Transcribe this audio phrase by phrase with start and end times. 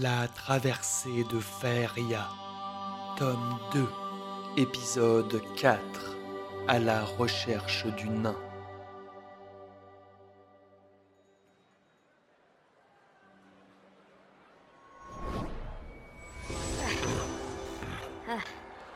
[0.00, 2.26] La traversée de Feria,
[3.18, 3.86] tome 2,
[4.56, 6.16] épisode 4,
[6.66, 8.34] à la recherche du nain.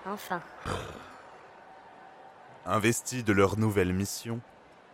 [0.06, 0.40] Enfin.
[2.64, 4.40] Investis de leur nouvelle mission,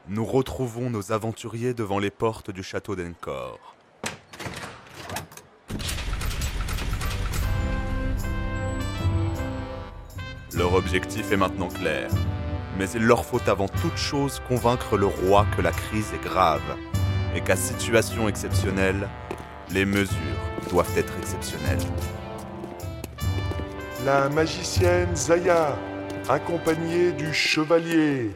[0.09, 3.77] nous retrouvons nos aventuriers devant les portes du château d'Encor.
[10.55, 12.11] Leur objectif est maintenant clair,
[12.79, 16.77] mais il leur faut avant toute chose convaincre le roi que la crise est grave
[17.35, 19.09] et qu'à situation exceptionnelle,
[19.71, 20.17] les mesures
[20.69, 21.79] doivent être exceptionnelles.
[24.05, 25.79] La magicienne Zaya,
[26.29, 28.33] accompagnée du chevalier.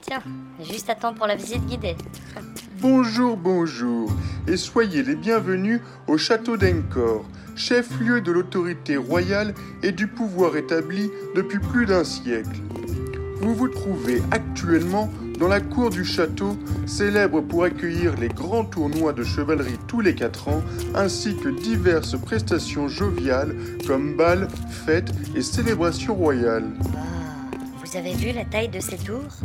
[0.00, 0.22] Tiens,
[0.60, 1.96] juste à temps pour la visite guidée.
[2.80, 4.12] Bonjour, bonjour,
[4.48, 11.10] et soyez les bienvenus au château d'Encor, chef-lieu de l'autorité royale et du pouvoir établi
[11.36, 12.60] depuis plus d'un siècle.
[13.36, 19.12] Vous vous trouvez actuellement dans la cour du château, célèbre pour accueillir les grands tournois
[19.12, 20.62] de chevalerie tous les quatre ans,
[20.94, 23.54] ainsi que diverses prestations joviales
[23.86, 26.70] comme balles, fêtes et célébrations royales.
[26.96, 29.38] Ah, vous avez vu la taille de ces tours?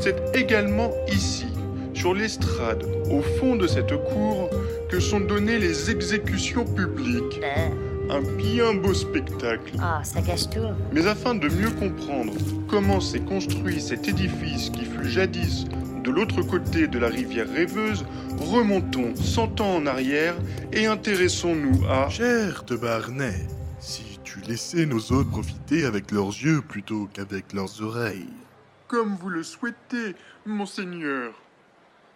[0.00, 1.46] C'est également ici,
[2.02, 4.50] sur l'estrade, au fond de cette cour,
[4.90, 7.38] que sont données les exécutions publiques.
[7.40, 7.72] Ben,
[8.10, 9.74] Un bien beau spectacle.
[9.80, 10.66] Ah, ça gâche tout.
[10.92, 12.32] Mais afin de mieux comprendre
[12.66, 15.64] comment s'est construit cet édifice qui fut jadis
[16.02, 18.04] de l'autre côté de la rivière rêveuse,
[18.52, 20.34] remontons cent ans en arrière
[20.72, 22.08] et intéressons-nous à...
[22.08, 23.46] Cher de Barnet,
[23.78, 28.26] si tu laissais nos hôtes profiter avec leurs yeux plutôt qu'avec leurs oreilles.
[28.88, 31.41] Comme vous le souhaitez, monseigneur.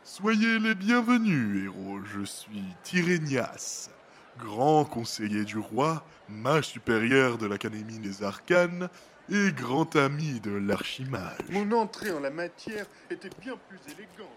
[0.09, 1.99] Soyez les bienvenus, héros.
[2.05, 3.91] Je suis Tyrénias,
[4.39, 8.89] grand conseiller du roi, mage supérieur de l'Académie des Arcanes
[9.29, 11.41] et grand ami de l'archimage.
[11.51, 14.29] Mon entrée en la matière était bien plus élégante.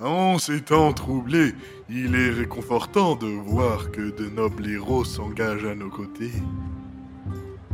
[0.00, 1.54] En ces temps troublés,
[1.90, 6.32] il est réconfortant de voir que de nobles héros s'engagent à nos côtés.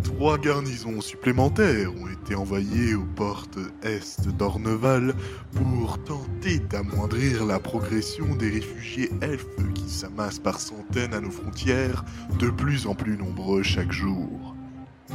[0.04, 5.14] Trois garnisons supplémentaires ont été envoyées aux portes est d'Orneval
[5.54, 12.04] pour tenter d'amoindrir la progression des réfugiés elfes qui s'amassent par centaines à nos frontières,
[12.38, 14.54] de plus en plus nombreux chaque jour.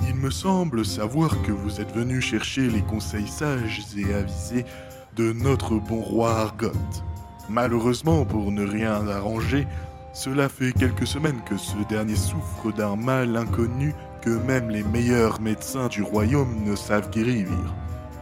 [0.07, 4.65] Il me semble savoir que vous êtes venu chercher les conseils sages et avisés
[5.15, 6.71] de notre bon roi Argot.
[7.47, 9.67] Malheureusement, pour ne rien arranger,
[10.13, 15.41] cela fait quelques semaines que ce dernier souffre d'un mal inconnu que même les meilleurs
[15.41, 17.47] médecins du royaume ne savent guérir.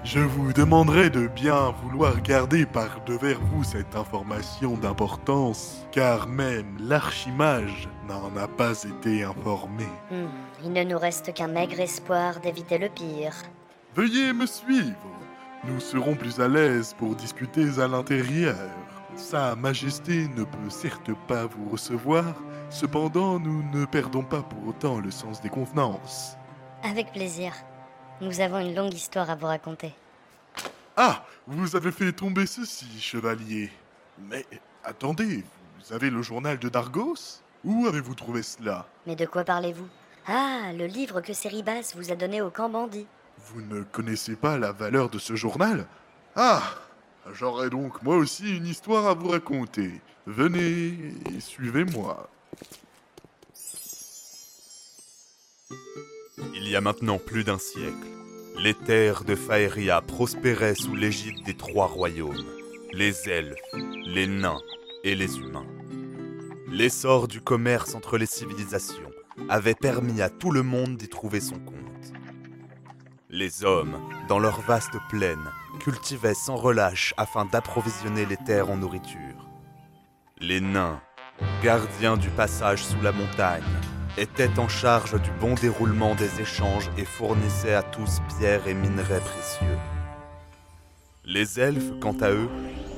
[0.03, 6.77] Je vous demanderai de bien vouloir garder par devers vous cette information d'importance, car même
[6.79, 9.85] l'archimage n'en a pas été informé.
[10.09, 10.27] Hmm,
[10.63, 13.33] il ne nous reste qu'un maigre espoir d'éviter le pire.
[13.95, 14.95] Veuillez me suivre.
[15.65, 18.55] Nous serons plus à l'aise pour discuter à l'intérieur.
[19.17, 22.35] Sa Majesté ne peut certes pas vous recevoir,
[22.69, 26.37] cependant nous ne perdons pas pour autant le sens des convenances.
[26.83, 27.53] Avec plaisir.
[28.21, 29.93] Nous avons une longue histoire à vous raconter.
[30.95, 33.71] Ah, vous avez fait tomber ceci, chevalier.
[34.29, 34.45] Mais
[34.83, 35.43] attendez,
[35.79, 37.41] vous avez le journal de Dargos?
[37.63, 38.85] Où avez-vous trouvé cela?
[39.05, 39.87] Mais de quoi parlez-vous?
[40.27, 43.07] Ah, le livre que Séribas vous a donné au camp bandit.
[43.45, 45.85] Vous ne connaissez pas la valeur de ce journal?
[46.35, 46.63] Ah
[47.33, 50.01] J'aurais donc moi aussi une histoire à vous raconter.
[50.25, 52.29] Venez et suivez-moi.
[56.55, 58.07] Il y a maintenant plus d'un siècle,
[58.59, 62.45] les terres de Faeria prospéraient sous l'égide des trois royaumes,
[62.91, 63.55] les elfes,
[64.05, 64.59] les nains
[65.03, 65.67] et les humains.
[66.69, 69.11] L'essor du commerce entre les civilisations
[69.49, 71.77] avait permis à tout le monde d'y trouver son compte.
[73.29, 79.47] Les hommes, dans leurs vastes plaines, cultivaient sans relâche afin d'approvisionner les terres en nourriture.
[80.39, 81.01] Les nains,
[81.63, 83.63] gardiens du passage sous la montagne,
[84.17, 89.19] étaient en charge du bon déroulement des échanges et fournissaient à tous pierres et minerais
[89.19, 89.77] précieux.
[91.23, 92.49] Les elfes, quant à eux,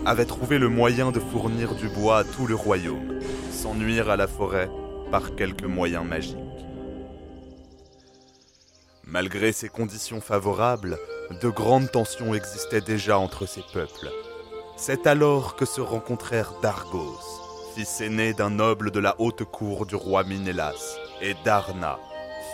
[0.06, 3.20] avaient trouvé le moyen de fournir du bois à tout le royaume,
[3.52, 4.70] sans nuire à la forêt
[5.12, 6.38] par quelques moyens magiques.
[9.06, 10.98] Malgré ces conditions favorables,
[11.42, 14.10] de grandes tensions existaient déjà entre ces peuples.
[14.78, 17.20] C'est alors que se rencontrèrent Dargos,
[17.76, 22.00] fils aîné d'un noble de la haute cour du roi Minélas, et Darna,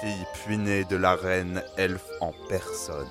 [0.02, 3.08] fille puinée de la reine elfe en personne.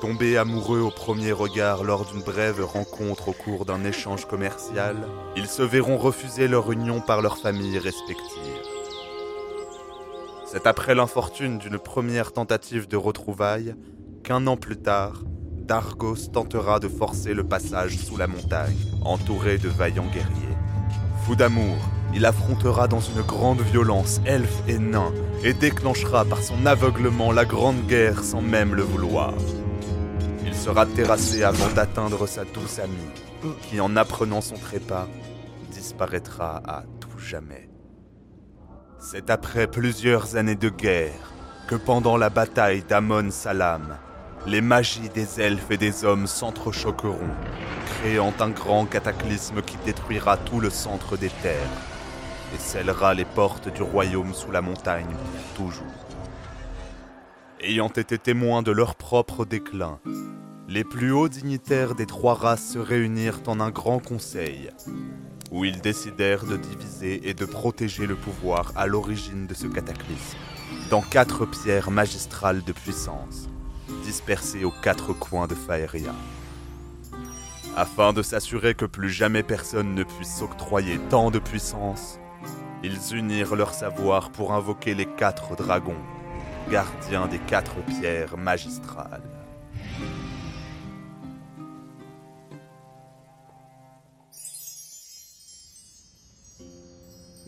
[0.00, 4.96] Tombés amoureux au premier regard lors d'une brève rencontre au cours d'un échange commercial,
[5.36, 8.40] ils se verront refuser leur union par leurs familles respectives.
[10.46, 13.74] C'est après l'infortune d'une première tentative de retrouvailles
[14.22, 15.22] qu'un an plus tard,
[15.56, 20.53] Dargos tentera de forcer le passage sous la montagne, entouré de vaillants guerriers.
[21.24, 21.78] Fou d'amour,
[22.12, 27.46] il affrontera dans une grande violence elfes et nains et déclenchera par son aveuglement la
[27.46, 29.32] grande guerre sans même le vouloir.
[30.44, 35.08] Il sera terrassé avant d'atteindre sa douce amie, qui en apprenant son trépas,
[35.72, 37.70] disparaîtra à tout jamais.
[38.98, 41.32] C'est après plusieurs années de guerre
[41.68, 43.96] que pendant la bataille d'Amon Salam,
[44.46, 47.32] les magies des elfes et des hommes s'entrechoqueront,
[48.04, 51.70] créant un grand cataclysme qui détruira tout le centre des terres
[52.54, 55.86] et scellera les portes du royaume sous la montagne pour toujours.
[57.62, 60.00] Ayant été témoins de leur propre déclin,
[60.68, 64.68] les plus hauts dignitaires des trois races se réunirent en un grand conseil,
[65.50, 70.36] où ils décidèrent de diviser et de protéger le pouvoir à l'origine de ce cataclysme,
[70.90, 73.48] dans quatre pierres magistrales de puissance
[74.04, 76.12] dispersés aux quatre coins de Faeria.
[77.76, 82.20] Afin de s'assurer que plus jamais personne ne puisse s'octroyer tant de puissance,
[82.84, 86.00] ils unirent leur savoir pour invoquer les quatre dragons,
[86.70, 89.33] gardiens des quatre pierres magistrales.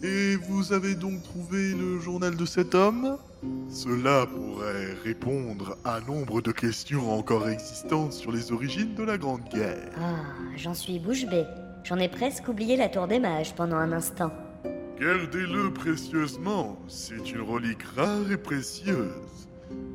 [0.02, 3.16] Et vous avez donc trouvé le journal de cet homme?
[3.70, 9.48] Cela pourrait répondre à nombre de questions encore existantes sur les origines de la Grande
[9.52, 9.92] Guerre.
[9.98, 10.22] Ah,
[10.56, 11.44] j'en suis bouche bée.
[11.84, 14.30] J'en ai presque oublié la tour des mages pendant un instant.
[15.00, 19.48] Gardez-le précieusement, c'est une relique rare et précieuse.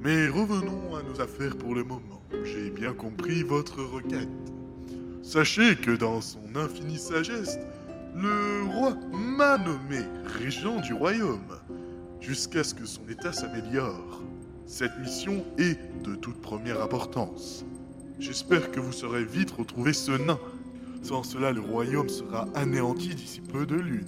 [0.04, 2.22] Mais revenons à nos affaires pour le moment.
[2.44, 4.30] J'ai bien compris votre requête.
[5.22, 7.60] Sachez que dans son infinie sagesse,
[8.16, 11.58] le roi m'a nommé régent du royaume,
[12.20, 14.22] jusqu'à ce que son état s'améliore.
[14.66, 17.66] Cette mission est de toute première importance.
[18.20, 20.40] J'espère que vous saurez vite retrouver ce nain.
[21.02, 24.06] Sans cela, le royaume sera anéanti d'ici peu de lune.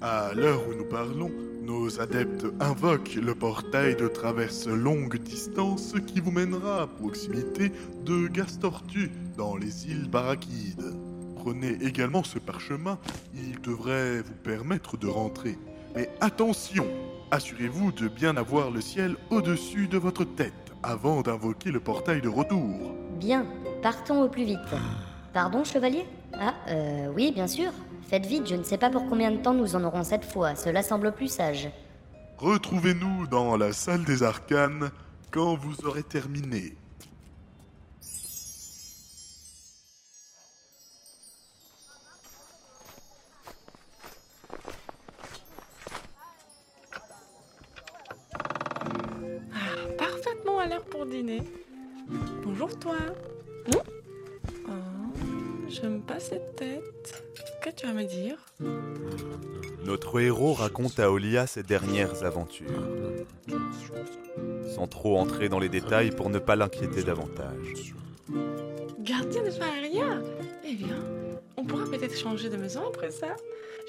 [0.00, 1.30] À l'heure où nous parlons,
[1.62, 7.72] nos adeptes invoquent le portail de traverse longue distance qui vous mènera à proximité
[8.04, 10.94] de Gastortu, dans les îles Barakides.
[11.44, 12.98] Prenez également ce parchemin,
[13.34, 15.58] il devrait vous permettre de rentrer.
[15.94, 16.86] Mais attention,
[17.30, 22.30] assurez-vous de bien avoir le ciel au-dessus de votre tête avant d'invoquer le portail de
[22.30, 22.94] retour.
[23.20, 23.46] Bien,
[23.82, 24.58] partons au plus vite.
[25.34, 26.06] Pardon, chevalier?
[26.32, 27.72] Ah, euh, oui, bien sûr.
[28.08, 30.54] Faites vite, je ne sais pas pour combien de temps nous en aurons cette fois,
[30.56, 31.68] cela semble plus sage.
[32.38, 34.90] Retrouvez-nous dans la salle des arcanes
[35.30, 36.74] quand vous aurez terminé.
[55.74, 57.24] J'aime pas cette tête.
[57.34, 58.36] Qu'est-ce que tu vas me dire?
[59.84, 62.82] Notre héros raconte à Olia ses dernières aventures,
[64.74, 67.94] sans trop entrer dans les détails pour ne pas l'inquiéter davantage.
[69.00, 70.22] Gardien de Faria?
[70.64, 71.04] Eh bien,
[71.56, 73.36] on pourra peut-être changer de maison après ça.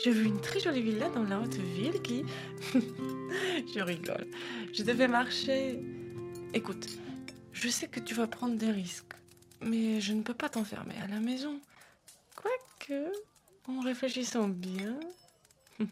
[0.03, 2.25] J'ai vu une très jolie villa dans la haute ville qui...
[2.73, 4.27] je rigole.
[4.73, 5.79] Je devais marcher.
[6.53, 6.87] Écoute,
[7.53, 9.13] je sais que tu vas prendre des risques,
[9.61, 11.61] mais je ne peux pas t'enfermer à la maison.
[12.35, 13.11] Quoique,
[13.67, 14.99] en réfléchissant bien,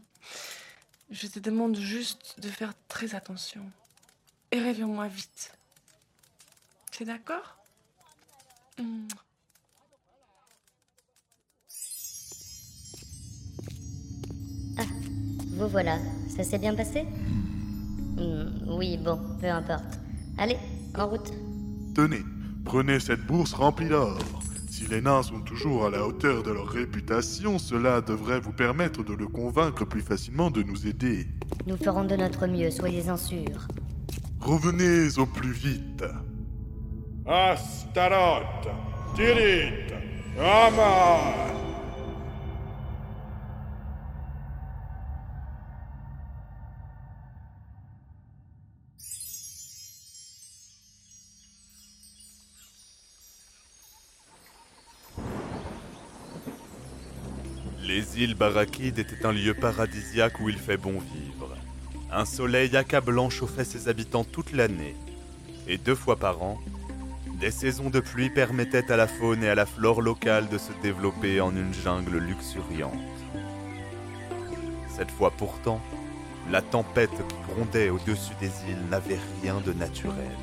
[1.11, 3.63] je te demande juste de faire très attention.
[4.51, 5.57] Et réveille-moi vite.
[6.91, 7.57] C'est d'accord?
[8.77, 9.07] Hmm.
[15.55, 15.99] Vous voilà,
[16.35, 17.03] ça s'est bien passé?
[18.17, 19.99] Hmm, Oui, bon, peu importe.
[20.37, 20.57] Allez,
[20.97, 21.31] en route.
[21.95, 22.21] Tenez,
[22.65, 24.17] prenez cette bourse remplie d'or.
[24.83, 29.01] Si les nains sont toujours à la hauteur de leur réputation, cela devrait vous permettre
[29.01, 31.25] de le convaincre plus facilement de nous aider.
[31.65, 33.69] Nous ferons de notre mieux, soyez-en sûrs.
[34.41, 36.03] Revenez au plus vite.
[37.25, 38.67] Astaroth,
[39.15, 39.93] Tirith,
[40.37, 41.62] Aman.
[58.03, 61.55] Les îles Barakides étaient un lieu paradisiaque où il fait bon vivre.
[62.11, 64.95] Un soleil accablant chauffait ses habitants toute l'année.
[65.67, 66.59] Et deux fois par an,
[67.39, 70.71] Des saisons de pluie permettaient à la faune et à la flore locale de se
[70.81, 72.93] développer en une jungle luxuriante.
[74.89, 75.81] Cette fois pourtant,
[76.51, 80.37] la tempête qui grondait au-dessus des îles n'avait rien de naturel.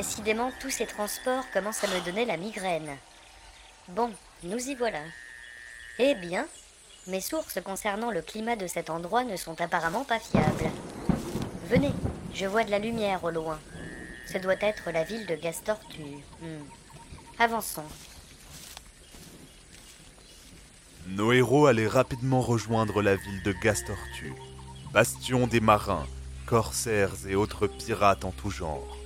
[0.00, 2.96] Décidément, tous ces transports commencent à me donner la migraine.
[3.88, 4.10] Bon,
[4.44, 5.02] nous y voilà.
[5.98, 6.46] Eh bien,
[7.06, 10.70] mes sources concernant le climat de cet endroit ne sont apparemment pas fiables.
[11.68, 11.92] Venez,
[12.32, 13.60] je vois de la lumière au loin.
[14.32, 16.02] Ce doit être la ville de Gastortu.
[16.40, 16.64] Hmm.
[17.38, 17.90] Avançons.
[21.08, 24.32] Nos héros allaient rapidement rejoindre la ville de Gastortu,
[24.94, 26.06] bastion des marins,
[26.46, 28.99] corsaires et autres pirates en tout genre.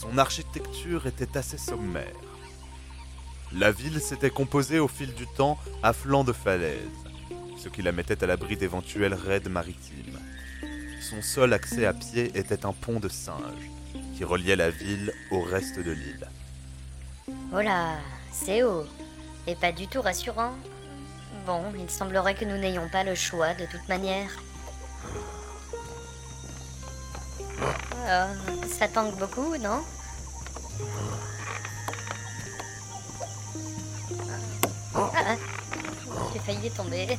[0.00, 2.06] Son architecture était assez sommaire.
[3.52, 6.78] La ville s'était composée au fil du temps à flanc de falaises,
[7.58, 10.18] ce qui la mettait à l'abri d'éventuels raids maritimes.
[11.02, 13.68] Son seul accès à pied était un pont de singe,
[14.16, 16.28] qui reliait la ville au reste de l'île.
[17.52, 17.98] Oh là,
[18.32, 18.86] c'est haut.
[19.46, 20.54] Et pas du tout rassurant.
[21.44, 24.30] Bon, il semblerait que nous n'ayons pas le choix de toute manière.
[28.12, 29.84] Oh, ça tangue beaucoup, non
[34.96, 35.36] Ah,
[36.32, 37.16] J'ai failli tomber.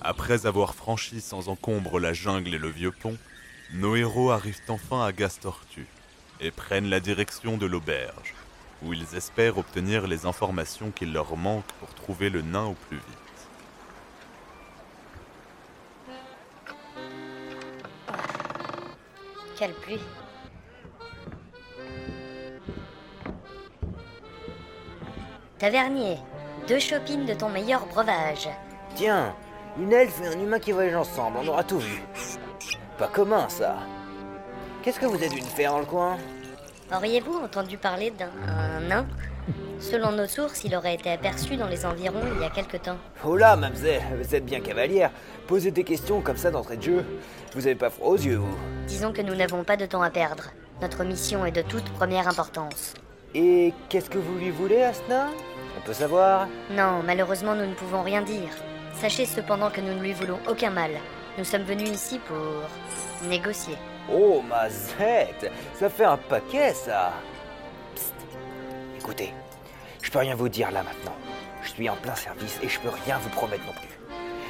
[0.00, 3.16] Après avoir franchi sans encombre la jungle et le vieux pont,
[3.74, 5.86] nos héros arrivent enfin à Gastortu
[6.40, 8.34] et prennent la direction de l'auberge,
[8.82, 12.96] où ils espèrent obtenir les informations qu'il leur manque pour trouver le nain au plus
[12.96, 13.04] vite.
[19.56, 20.00] Quelle pluie.
[25.58, 26.18] Tavernier,
[26.68, 28.48] deux chopines de ton meilleur breuvage.
[28.94, 29.34] Tiens,
[29.76, 32.00] une elfe et un humain qui voyagent ensemble, on aura tout vu.
[32.96, 33.78] Pas commun ça.
[34.82, 36.16] Qu'est-ce que vous êtes venu faire dans le coin?
[36.94, 38.30] Auriez-vous entendu parler d'un
[38.80, 39.06] nain
[39.80, 42.98] Selon nos sources, il aurait été aperçu dans les environs il y a quelque temps.
[43.24, 45.10] Oh là, mademoiselle, vous êtes bien cavalière.
[45.46, 47.04] Posez des questions comme ça d'entrée de jeu.
[47.54, 50.10] Vous avez pas froid aux yeux, vous Disons que nous n'avons pas de temps à
[50.10, 50.50] perdre.
[50.82, 52.94] Notre mission est de toute première importance.
[53.34, 55.28] Et qu'est-ce que vous lui voulez nain
[55.78, 56.48] On peut savoir?
[56.70, 58.50] Non, malheureusement, nous ne pouvons rien dire.
[58.94, 60.90] Sachez cependant que nous ne lui voulons aucun mal.
[61.36, 63.76] Nous sommes venus ici pour négocier.
[64.12, 67.12] Oh, mazette Ça fait un paquet, ça.
[69.08, 69.32] Écoutez,
[70.02, 71.16] je peux rien vous dire là maintenant.
[71.62, 73.88] Je suis en plein service et je peux rien vous promettre non plus.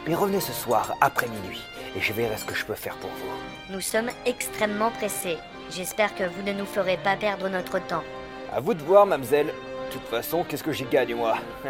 [0.05, 1.63] Mais revenez ce soir, après minuit,
[1.95, 3.73] et je verrai ce que je peux faire pour vous.
[3.73, 5.39] Nous sommes extrêmement pressés.
[5.71, 8.03] J'espère que vous ne nous ferez pas perdre notre temps.
[8.53, 9.47] À vous de voir, mademoiselle.
[9.47, 11.37] De toute façon, qu'est-ce que j'y gagne, moi?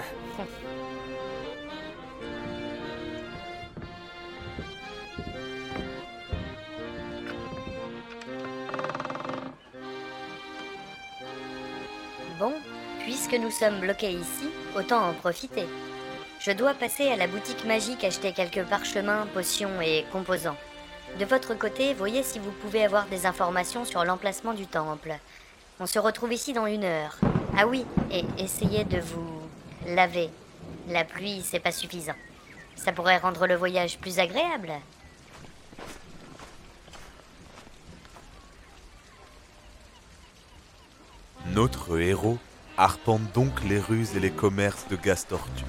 [13.28, 15.66] puisque nous sommes bloqués ici, autant en profiter.
[16.40, 20.56] Je dois passer à la boutique magique acheter quelques parchemins, potions et composants.
[21.18, 25.14] De votre côté, voyez si vous pouvez avoir des informations sur l'emplacement du temple.
[25.80, 27.18] On se retrouve ici dans une heure.
[27.56, 29.42] Ah oui, et essayez de vous
[29.86, 30.30] laver.
[30.88, 32.16] La pluie, c'est pas suffisant.
[32.76, 34.72] Ça pourrait rendre le voyage plus agréable.
[41.54, 42.38] Notre héros
[42.78, 45.64] arpente donc les rues et les commerces de Gastortu,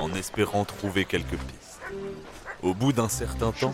[0.00, 1.80] en espérant trouver quelques pistes.
[2.60, 3.72] Au bout d'un certain temps,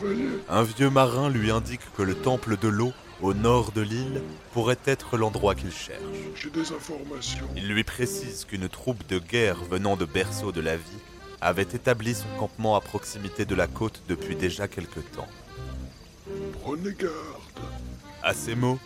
[0.50, 4.21] un vieux marin lui indique que le temple de l'eau, au nord de l'île,
[4.52, 6.02] pourrait être l'endroit qu'il cherche.
[6.35, 7.49] J'ai des informations.
[7.57, 11.00] Il lui précise qu'une troupe de guerre venant de berceau de la vie
[11.40, 15.29] avait établi son campement à proximité de la côte depuis déjà quelque temps.
[16.62, 17.14] Prenez garde.
[18.23, 18.79] À ces mots,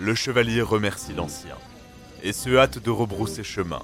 [0.00, 1.56] le chevalier remercie l'ancien
[2.22, 3.82] et se hâte de rebrousser chemin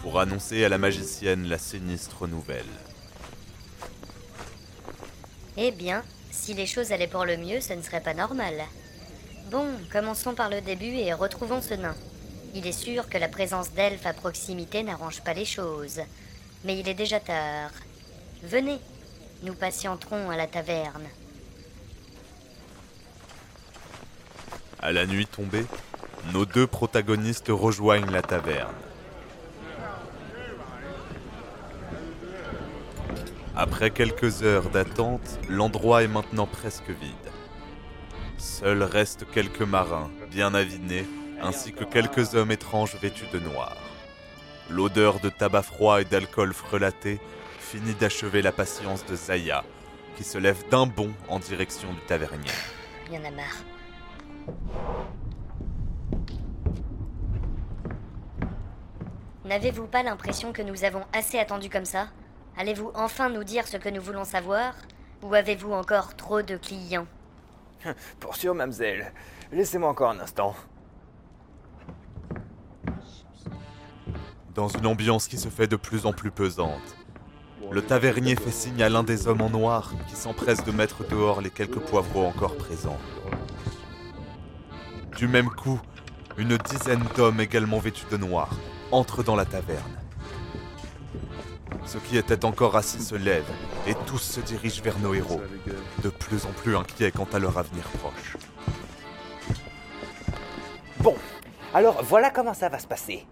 [0.00, 2.64] pour annoncer à la magicienne la sinistre nouvelle.
[5.56, 8.54] Eh bien, si les choses allaient pour le mieux, ce ne serait pas normal.
[9.50, 11.94] Bon, commençons par le début et retrouvons ce nain.
[12.54, 16.00] Il est sûr que la présence d'elfes à proximité n'arrange pas les choses.
[16.64, 17.70] Mais il est déjà tard.
[18.42, 18.78] Venez,
[19.42, 21.06] nous patienterons à la taverne.
[24.80, 25.64] À la nuit tombée,
[26.32, 28.74] nos deux protagonistes rejoignent la taverne.
[33.56, 37.14] Après quelques heures d'attente, l'endroit est maintenant presque vide.
[38.36, 41.06] Seuls restent quelques marins, bien avinés,
[41.40, 43.76] ainsi que quelques hommes étranges vêtus de noir.
[44.70, 47.20] L'odeur de tabac froid et d'alcool frelaté
[47.60, 49.62] finit d'achever la patience de Zaya,
[50.16, 52.50] qui se lève d'un bond en direction du tavernier.
[53.06, 53.64] Il y en a marre.
[59.44, 62.08] N'avez-vous pas l'impression que nous avons assez attendu comme ça?
[62.56, 64.74] Allez-vous enfin nous dire ce que nous voulons savoir?
[65.22, 67.06] Ou avez-vous encore trop de clients?
[68.20, 69.12] Pour sûr, mademoiselle.
[69.52, 70.54] Laissez-moi encore un instant.
[74.54, 76.96] Dans une ambiance qui se fait de plus en plus pesante,
[77.70, 81.42] le tavernier fait signe à l'un des hommes en noir qui s'empresse de mettre dehors
[81.42, 82.98] les quelques poivreaux encore présents.
[85.18, 85.80] Du même coup,
[86.38, 88.48] une dizaine d'hommes également vêtus de noir
[88.92, 89.98] entrent dans la taverne.
[91.86, 93.50] Ceux qui étaient encore assis se lèvent
[93.86, 95.42] et tous se dirigent vers nos héros,
[96.02, 98.36] de plus en plus inquiets quant à leur avenir proche.
[101.00, 101.14] Bon,
[101.74, 103.26] alors voilà comment ça va se passer.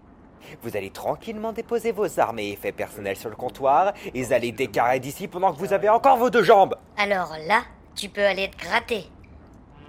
[0.61, 4.51] Vous allez tranquillement déposer vos armes et effets personnels sur le comptoir et vous allez
[4.51, 6.75] décarrer d'ici pendant que vous avez encore vos deux jambes.
[6.97, 7.63] Alors là,
[7.95, 9.09] tu peux aller te gratter.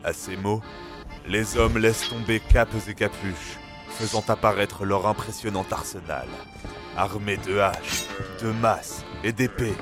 [0.02, 0.62] À ces mots,
[1.26, 3.58] les hommes laissent tomber capes et capuches,
[3.98, 6.26] faisant apparaître leur impressionnant arsenal.
[6.96, 8.04] Armés de haches,
[8.42, 9.76] de masses et d'épées,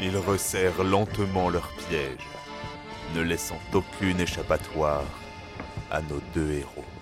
[0.00, 2.28] ils resserrent lentement leurs pièges,
[3.14, 5.04] ne laissant aucune échappatoire
[5.90, 6.95] à nos deux héros.